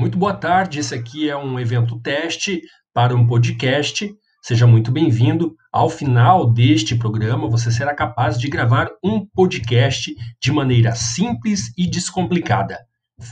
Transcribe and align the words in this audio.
Muito 0.00 0.16
boa 0.16 0.32
tarde. 0.32 0.78
Esse 0.78 0.94
aqui 0.94 1.28
é 1.28 1.36
um 1.36 1.60
evento 1.60 2.00
teste 2.00 2.62
para 2.94 3.14
um 3.14 3.26
podcast. 3.26 4.10
Seja 4.40 4.66
muito 4.66 4.90
bem-vindo. 4.90 5.54
Ao 5.70 5.90
final 5.90 6.50
deste 6.50 6.96
programa, 6.96 7.46
você 7.50 7.70
será 7.70 7.94
capaz 7.94 8.38
de 8.38 8.48
gravar 8.48 8.88
um 9.04 9.26
podcast 9.26 10.14
de 10.40 10.52
maneira 10.52 10.94
simples 10.94 11.70
e 11.76 11.86
descomplicada. 11.86 12.78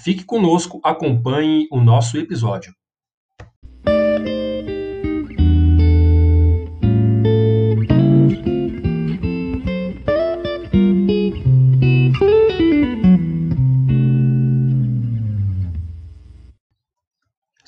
Fique 0.05 0.25
conosco, 0.25 0.79
acompanhe 0.85 1.67
o 1.73 1.81
nosso 1.81 2.19
episódio. 2.19 2.78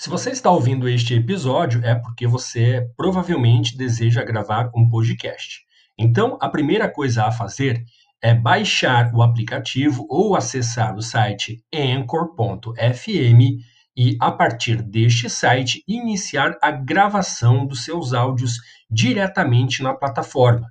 Se 0.00 0.08
você 0.08 0.30
está 0.30 0.50
ouvindo 0.50 0.88
este 0.88 1.12
episódio, 1.12 1.84
é 1.84 1.94
porque 1.94 2.26
você 2.26 2.88
provavelmente 2.96 3.76
deseja 3.76 4.24
gravar 4.24 4.70
um 4.74 4.88
podcast. 4.88 5.60
Então, 5.98 6.38
a 6.40 6.48
primeira 6.48 6.88
coisa 6.88 7.26
a 7.26 7.30
fazer 7.30 7.84
é 8.22 8.32
baixar 8.32 9.14
o 9.14 9.20
aplicativo 9.20 10.06
ou 10.08 10.34
acessar 10.34 10.96
o 10.96 11.02
site 11.02 11.62
anchor.fm 11.70 13.60
e, 13.94 14.16
a 14.18 14.32
partir 14.32 14.80
deste 14.80 15.28
site, 15.28 15.84
iniciar 15.86 16.56
a 16.62 16.70
gravação 16.70 17.66
dos 17.66 17.84
seus 17.84 18.14
áudios 18.14 18.54
diretamente 18.90 19.82
na 19.82 19.92
plataforma. 19.92 20.66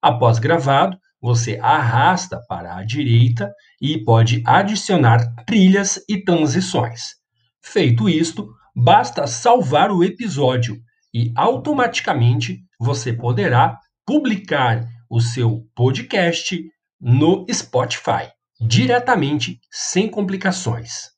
Após 0.00 0.38
gravado, 0.38 0.96
você 1.20 1.58
arrasta 1.60 2.40
para 2.48 2.76
a 2.76 2.84
direita 2.84 3.52
e 3.82 3.98
pode 3.98 4.44
adicionar 4.46 5.34
trilhas 5.44 5.98
e 6.08 6.22
transições. 6.22 7.18
Feito 7.60 8.08
isto, 8.08 8.54
basta 8.74 9.26
salvar 9.26 9.90
o 9.90 10.04
episódio 10.04 10.80
e 11.12 11.32
automaticamente 11.36 12.60
você 12.78 13.12
poderá 13.12 13.78
publicar 14.06 14.86
o 15.08 15.20
seu 15.20 15.66
podcast 15.74 16.62
no 17.00 17.44
Spotify, 17.52 18.30
diretamente, 18.60 19.60
sem 19.70 20.08
complicações. 20.08 21.10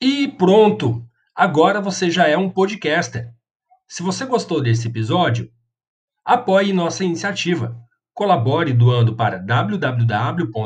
E 0.00 0.28
pronto! 0.28 1.04
Agora 1.34 1.80
você 1.80 2.10
já 2.10 2.26
é 2.26 2.36
um 2.36 2.50
podcaster. 2.50 3.30
Se 3.88 4.02
você 4.02 4.26
gostou 4.26 4.62
desse 4.62 4.88
episódio, 4.88 5.50
apoie 6.24 6.72
nossa 6.72 7.04
iniciativa. 7.04 7.76
Colabore 8.12 8.72
doando 8.72 9.16
para 9.16 9.38
www.com.com.com 9.38 10.60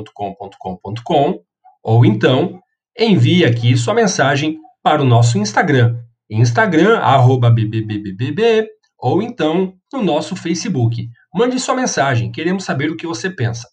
ou 1.84 2.04
então 2.04 2.58
envie 2.98 3.44
aqui 3.44 3.76
sua 3.76 3.92
mensagem 3.92 4.58
para 4.82 5.02
o 5.02 5.04
nosso 5.04 5.36
Instagram, 5.38 5.96
Instagram, 6.30 6.98
BBBBB, 7.50 8.68
ou 8.98 9.22
então 9.22 9.74
no 9.92 10.02
nosso 10.02 10.34
Facebook. 10.34 11.06
Mande 11.34 11.58
sua 11.60 11.74
mensagem, 11.74 12.32
queremos 12.32 12.64
saber 12.64 12.90
o 12.90 12.96
que 12.96 13.06
você 13.06 13.28
pensa. 13.28 13.68